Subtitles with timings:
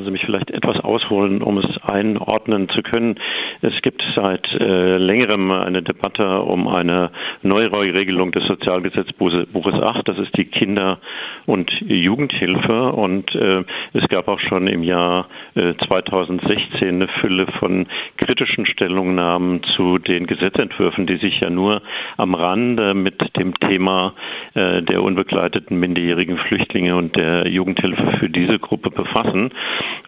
[0.00, 3.16] lassen Sie mich vielleicht etwas ausholen, um es einordnen zu können.
[3.60, 7.10] Es gibt seit äh, längerem eine Debatte um eine
[7.42, 10.08] Neuregelung des Sozialgesetzbuches 8.
[10.08, 10.98] Das ist die Kinder-
[11.44, 12.92] und Jugendhilfe.
[12.92, 17.86] Und äh, es gab auch schon im Jahr äh, 2016 eine Fülle von
[18.16, 21.82] kritischen Stellungnahmen zu den Gesetzentwürfen, die sich ja nur
[22.16, 24.14] am Rande mit dem Thema
[24.54, 29.50] äh, der unbegleiteten minderjährigen Flüchtlinge und der Jugendhilfe für diese Gruppe befassen.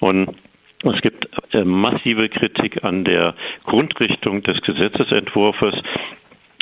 [0.00, 0.36] Und
[0.84, 5.82] es gibt äh, massive Kritik an der Grundrichtung des Gesetzesentwurfs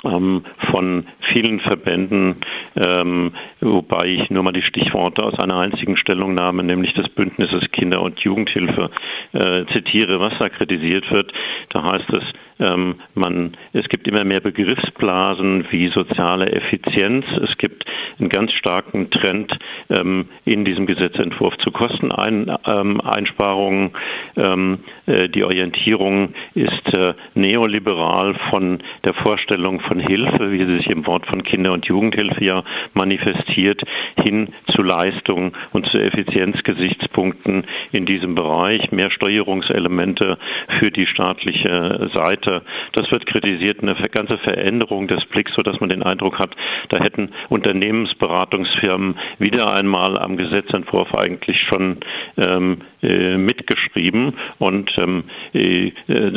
[0.05, 2.37] ähm, von vielen Verbänden,
[2.77, 8.03] ähm, wobei ich nur mal die Stichworte aus einer einzigen Stellungnahme, nämlich des Bündnisses Kinder-
[8.03, 8.91] und Jugendhilfe,
[9.33, 11.33] äh, zitiere, was da kritisiert wird.
[11.71, 12.25] Da heißt es,
[12.61, 17.25] ähm, man, es gibt immer mehr Begriffsblasen wie soziale Effizienz.
[17.43, 17.85] Es gibt
[18.19, 23.91] einen ganz starken Trend ähm, in diesem Gesetzentwurf zu Kosteneinsparungen.
[24.37, 30.91] Ähm, äh, die Orientierung ist äh, neoliberal von der Vorstellung von Hilfe, wie sie sich
[30.91, 32.63] im Wort von Kinder- und Jugendhilfe ja
[32.95, 33.83] manifestiert,
[34.23, 40.37] hin zu Leistung und zu Effizienzgesichtspunkten in diesem Bereich, mehr Steuerungselemente
[40.79, 42.63] für die staatliche Seite weiter.
[42.93, 46.51] Das wird kritisiert, eine ganze Veränderung des Blicks, sodass man den Eindruck hat,
[46.89, 51.99] da hätten Unternehmensberatungsfirmen wieder einmal am Gesetzentwurf eigentlich schon
[52.37, 55.93] ähm, äh, mitgeschrieben und ähm, äh,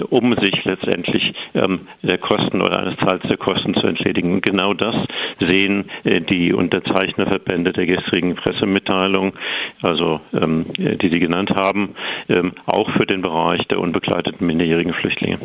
[0.09, 4.41] um sich letztendlich ähm, der Kosten oder eines Teils der Kosten zu entledigen.
[4.41, 4.95] genau das
[5.39, 9.33] sehen äh, die Unterzeichnerverbände der gestrigen Pressemitteilung,
[9.81, 11.95] also ähm, die Sie genannt haben,
[12.29, 15.39] ähm, auch für den Bereich der unbegleiteten minderjährigen Flüchtlinge.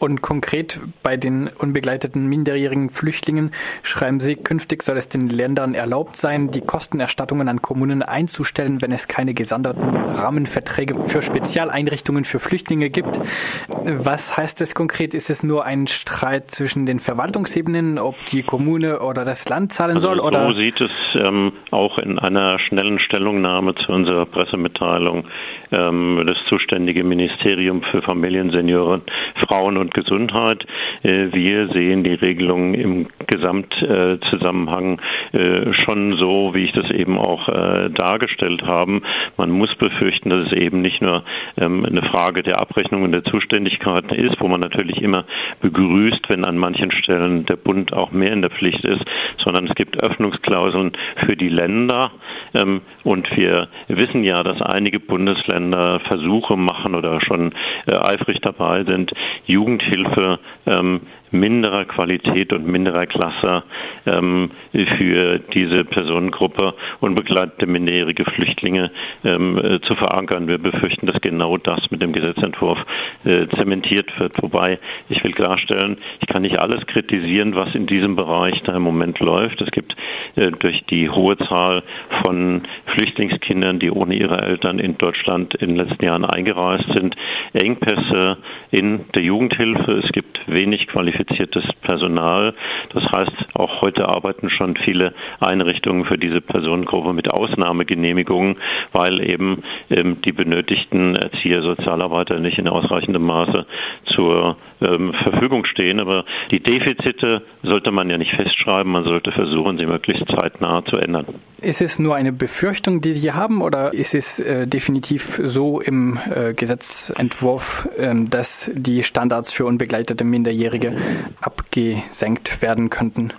[0.00, 3.50] Und konkret bei den unbegleiteten minderjährigen Flüchtlingen
[3.82, 8.92] schreiben Sie, künftig soll es den Ländern erlaubt sein, die Kostenerstattungen an Kommunen einzustellen, wenn
[8.92, 13.20] es keine gesonderten Rahmenverträge für Spezialeinrichtungen für Flüchtlinge gibt.
[13.68, 15.12] Was heißt das konkret?
[15.12, 19.96] Ist es nur ein Streit zwischen den Verwaltungsebenen, ob die Kommune oder das Land zahlen
[19.96, 20.16] also soll?
[20.16, 20.54] So oder?
[20.54, 25.26] sieht es ähm, auch in einer schnellen Stellungnahme zu unserer Pressemitteilung
[25.72, 29.02] ähm, das zuständige Ministerium für Familien, Senioren,
[29.46, 30.66] Frauen und Gesundheit.
[31.02, 35.00] Äh, wir sehen die Regelung im Gesamtzusammenhang
[35.32, 39.02] äh, schon so, wie ich das eben auch äh, dargestellt habe.
[39.36, 41.24] Man muss befürchten, dass es eben nicht nur
[41.60, 45.24] ähm, eine Frage der Abrechnung und der Zuständigkeiten ist, wo man natürlich immer
[45.60, 49.04] begrüßt, wenn an manchen Stellen der Bund auch mehr in der Pflicht ist,
[49.38, 50.92] sondern es gibt Öffnungsklauseln
[51.26, 52.10] für die Länder.
[52.54, 57.52] Ähm, und wir wissen ja, dass einige Bundesländer Versuche machen oder schon
[57.86, 59.12] eifrig dabei sind,
[59.46, 63.62] Jugend Jugendhilfe ähm, minderer Qualität und minderer Klasse
[64.06, 68.90] ähm, für diese Personengruppe unbegleitete minderjährige Flüchtlinge
[69.24, 70.48] ähm, äh, zu verankern.
[70.48, 72.78] Wir befürchten, dass genau das mit dem Gesetzentwurf
[73.24, 74.42] äh, zementiert wird.
[74.42, 78.82] Wobei ich will klarstellen, ich kann nicht alles kritisieren, was in diesem Bereich da im
[78.82, 79.60] Moment läuft.
[79.60, 79.94] Es gibt
[80.36, 81.82] äh, durch die hohe Zahl
[82.24, 87.14] von Flüchtlingskindern, die ohne ihre Eltern in Deutschland in den letzten Jahren eingereist sind,
[87.52, 88.38] Engpässe
[88.70, 89.69] in der Jugendhilfe.
[89.76, 92.54] Es gibt wenig qualifizierte qualifiziertes Personal.
[92.92, 98.56] Das heißt, auch heute arbeiten schon viele Einrichtungen für diese Personengruppe mit Ausnahmegenehmigungen,
[98.92, 103.66] weil eben ähm, die benötigten Erzieher, Sozialarbeiter nicht in ausreichendem Maße
[104.06, 106.00] zur ähm, Verfügung stehen.
[106.00, 110.96] Aber die Defizite sollte man ja nicht festschreiben, man sollte versuchen, sie möglichst zeitnah zu
[110.96, 111.26] ändern.
[111.60, 116.18] Ist es nur eine Befürchtung, die Sie haben, oder ist es äh, definitiv so im
[116.34, 120.96] äh, Gesetzentwurf, äh, dass die Standards für unbegleitete Minderjährige
[121.40, 123.32] abgesenkt werden könnten?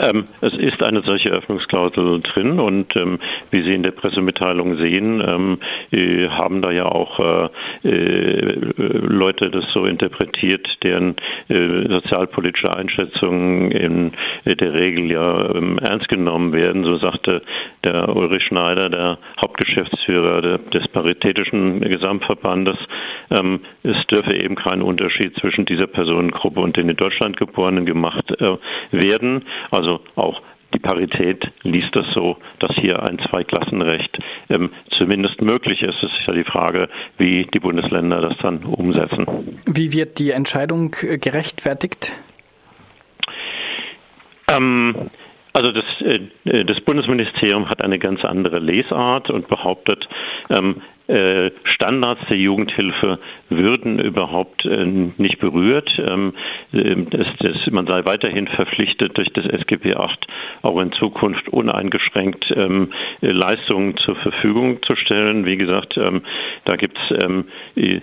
[0.00, 3.18] Ähm, es ist eine solche Öffnungsklausel drin und ähm,
[3.50, 5.58] wie Sie in der Pressemitteilung sehen, ähm,
[5.90, 11.16] äh, haben da ja auch äh, äh, Leute das so interpretiert, deren
[11.48, 14.12] äh, sozialpolitische Einschätzungen in
[14.44, 16.84] der Regel ja ähm, ernst genommen werden.
[16.84, 17.42] So sagte
[17.84, 22.76] der Ulrich Schneider, der Hauptgeschäftsführer des Paritätischen Gesamtverbandes,
[23.30, 28.30] ähm, es dürfe eben kein Unterschied zwischen dieser Personengruppe und den in Deutschland Geborenen gemacht
[28.40, 28.56] äh,
[28.92, 29.44] werden.
[29.70, 30.42] Also also auch
[30.74, 34.18] die Parität liest das so, dass hier ein Zweiklassenrecht
[34.50, 36.02] ähm, zumindest möglich ist.
[36.02, 39.24] Es ist ja die Frage, wie die Bundesländer das dann umsetzen.
[39.64, 42.12] Wie wird die Entscheidung äh, gerechtfertigt?
[44.46, 45.10] Ähm,
[45.58, 50.08] also das, äh, das Bundesministerium hat eine ganz andere Lesart und behauptet,
[50.50, 50.97] ähm, äh,
[51.64, 53.18] Standards der Jugendhilfe
[53.48, 55.90] würden überhaupt äh, nicht berührt.
[55.98, 56.34] Ähm,
[56.72, 60.08] das, man sei weiterhin verpflichtet, durch das SGB VIII
[60.62, 65.46] auch in Zukunft uneingeschränkt ähm, Leistungen zur Verfügung zu stellen.
[65.46, 66.22] Wie gesagt, ähm,
[66.64, 67.18] da gibt es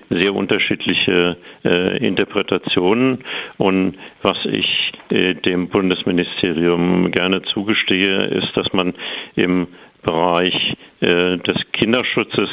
[0.09, 3.19] sehr unterschiedliche äh, Interpretationen.
[3.57, 8.93] Und was ich äh, dem Bundesministerium gerne zugestehe, ist, dass man
[9.35, 9.67] im
[10.05, 12.49] Bereich äh, des Kinderschutzes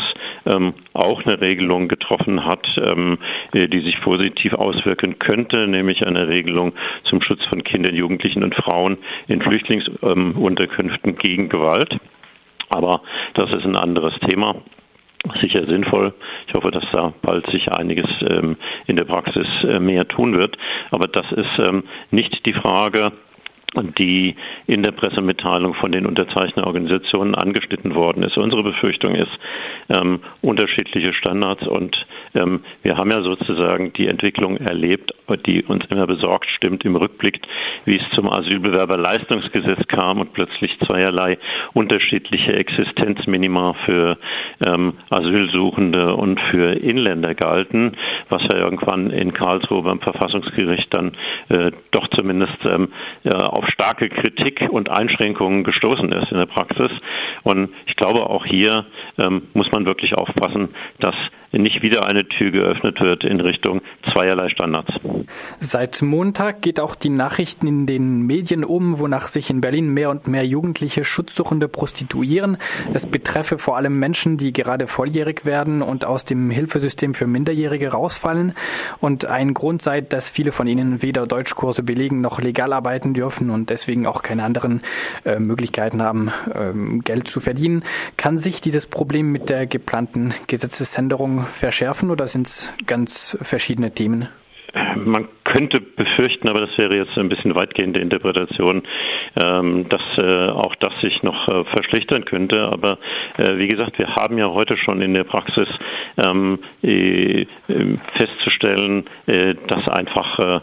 [0.46, 3.18] ähm, auch eine Regelung getroffen hat, ähm,
[3.52, 6.72] äh, die sich positiv auswirken könnte, nämlich eine Regelung
[7.04, 11.96] zum Schutz von Kindern, Jugendlichen und Frauen in Flüchtlingsunterkünften gegen Gewalt.
[12.68, 13.02] Aber
[13.34, 14.56] das ist ein anderes Thema
[15.40, 16.14] sicher sinnvoll.
[16.48, 18.56] Ich hoffe, dass da bald sich einiges ähm,
[18.86, 20.58] in der Praxis äh, mehr tun wird.
[20.90, 23.12] Aber das ist ähm, nicht die Frage,
[23.74, 24.36] die
[24.66, 28.36] in der Pressemitteilung von den Unterzeichnerorganisationen angeschnitten worden ist.
[28.36, 29.38] Unsere Befürchtung ist
[29.88, 35.14] ähm, unterschiedliche Standards und ähm, wir haben ja sozusagen die Entwicklung erlebt,
[35.46, 37.40] die uns immer besorgt stimmt im Rückblick,
[37.84, 41.38] wie es zum Asylbewerberleistungsgesetz kam und plötzlich zweierlei
[41.72, 44.18] unterschiedliche Existenzminima für
[44.64, 47.96] ähm, Asylsuchende und für Inländer galten,
[48.28, 51.12] was ja irgendwann in Karlsruhe beim Verfassungsgericht dann
[51.48, 52.88] äh, doch zumindest ähm,
[53.24, 56.90] ja, auf starke Kritik und Einschränkungen gestoßen ist in der Praxis.
[57.42, 58.86] Und ich glaube, auch hier
[59.18, 60.68] ähm, muss man wirklich aufpassen,
[60.98, 61.14] dass
[61.52, 63.82] nicht wieder eine Tür geöffnet wird in Richtung
[64.12, 64.92] zweierlei Standards.
[65.60, 70.10] Seit Montag geht auch die Nachrichten in den Medien um, wonach sich in Berlin mehr
[70.10, 72.56] und mehr Jugendliche Schutzsuchende prostituieren.
[72.94, 77.88] Es betreffe vor allem Menschen, die gerade volljährig werden und aus dem Hilfesystem für Minderjährige
[77.88, 78.54] rausfallen.
[79.00, 83.50] Und ein Grund sei, dass viele von ihnen weder Deutschkurse belegen noch legal arbeiten dürfen
[83.50, 84.82] und deswegen auch keine anderen
[85.24, 87.84] äh, Möglichkeiten haben, ähm, Geld zu verdienen.
[88.16, 94.28] Kann sich dieses Problem mit der geplanten Gesetzesänderung verschärfen oder sind es ganz verschiedene Themen?
[94.96, 98.82] Man könnte befürchten, aber das wäre jetzt ein bisschen weitgehende Interpretation,
[99.36, 102.62] ähm, dass äh, auch das sich noch äh, verschlechtern könnte.
[102.72, 102.96] Aber
[103.36, 105.68] äh, wie gesagt, wir haben ja heute schon in der Praxis
[106.16, 106.58] ähm,
[108.14, 110.62] festzustellen, dass einfach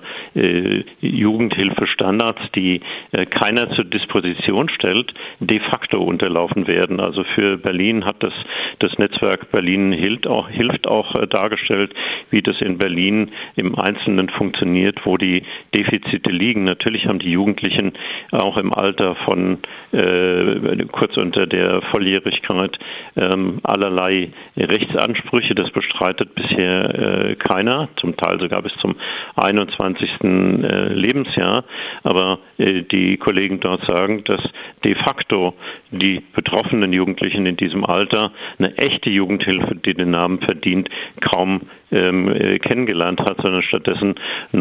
[1.01, 2.81] Jugendhilfestandards, die
[3.29, 6.99] keiner zur Disposition stellt, de facto unterlaufen werden.
[6.99, 8.33] Also für Berlin hat das,
[8.79, 11.93] das Netzwerk Berlin hilft auch, hilft auch dargestellt,
[12.31, 15.43] wie das in Berlin im Einzelnen funktioniert definiert, wo die
[15.75, 16.63] Defizite liegen.
[16.63, 17.93] Natürlich haben die Jugendlichen
[18.31, 19.57] auch im Alter von
[19.91, 22.79] äh, kurz unter der Volljährigkeit
[23.15, 25.55] ähm, allerlei Rechtsansprüche.
[25.55, 28.95] Das bestreitet bisher äh, keiner, zum Teil sogar bis zum
[29.35, 30.09] 21.
[30.23, 31.63] Äh, Lebensjahr.
[32.03, 34.41] Aber äh, die Kollegen dort sagen, dass
[34.83, 35.53] de facto
[35.91, 40.89] die betroffenen Jugendlichen in diesem Alter eine echte Jugendhilfe, die den Namen verdient,
[41.19, 41.61] kaum
[41.91, 44.15] ähm, äh, kennengelernt hat, sondern stattdessen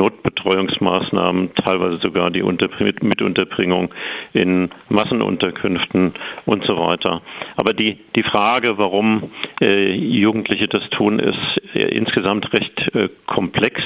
[0.09, 2.69] Notbetreuungsmaßnahmen, teilweise sogar die Unter
[3.03, 3.93] Mitunterbringung
[4.33, 6.13] in Massenunterkünften
[6.47, 7.23] und so weiter.
[7.57, 13.83] Aber die, die Frage, warum äh, Jugendliche das tun, ist äh, insgesamt recht äh, komplex.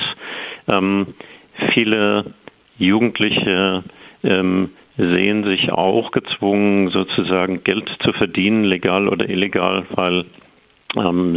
[0.68, 1.08] Ähm,
[1.72, 2.26] viele
[2.78, 3.82] Jugendliche
[4.22, 10.24] ähm, sehen sich auch gezwungen, sozusagen Geld zu verdienen, legal oder illegal, weil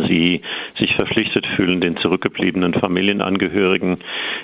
[0.07, 0.41] sie
[0.77, 3.97] sich verpflichtet fühlen, den zurückgebliebenen Familienangehörigen,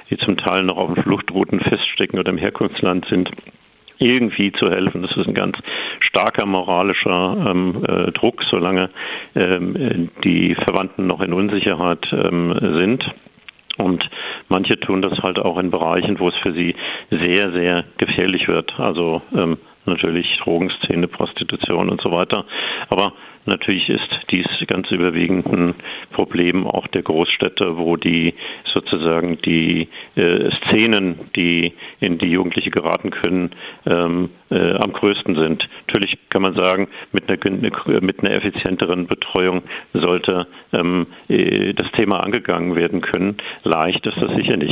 [0.09, 3.31] die zum Teil noch auf den Fluchtrouten feststecken oder im Herkunftsland sind,
[4.01, 5.03] irgendwie zu helfen.
[5.03, 5.57] Das ist ein ganz
[5.99, 8.89] starker moralischer ähm, äh, Druck, solange
[9.35, 13.05] ähm, die Verwandten noch in Unsicherheit ähm, sind.
[13.77, 14.09] Und
[14.49, 16.75] manche tun das halt auch in Bereichen, wo es für sie
[17.09, 18.79] sehr, sehr gefährlich wird.
[18.79, 22.45] Also ähm, natürlich Drogenszene, Prostitution und so weiter.
[22.89, 23.13] Aber
[23.45, 25.75] natürlich ist dies ganz überwiegend ein
[26.11, 28.35] Problem auch der Großstädte, wo die
[28.65, 33.51] sozusagen die äh, Szenen, die in die Jugendliche geraten können,
[33.85, 35.67] ähm, äh, am größten sind.
[35.87, 42.19] Natürlich kann man sagen, mit einer, mit einer effizienteren Betreuung sollte ähm, äh, das Thema
[42.19, 43.37] angegangen werden können.
[43.63, 44.69] Leicht ist das sicher nicht.